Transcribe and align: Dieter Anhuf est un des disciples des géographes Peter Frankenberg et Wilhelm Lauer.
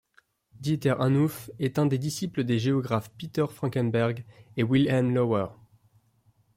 Dieter 0.55 0.95
Anhuf 0.99 1.51
est 1.59 1.77
un 1.77 1.85
des 1.85 1.99
disciples 1.99 2.43
des 2.43 2.57
géographes 2.57 3.11
Peter 3.19 3.45
Frankenberg 3.47 4.25
et 4.57 4.63
Wilhelm 4.63 5.13
Lauer. 5.13 5.45